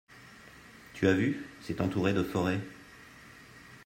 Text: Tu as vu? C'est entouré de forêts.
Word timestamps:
Tu 0.95 1.07
as 1.07 1.13
vu? 1.13 1.45
C'est 1.61 1.79
entouré 1.79 2.11
de 2.11 2.23
forêts. 2.23 2.59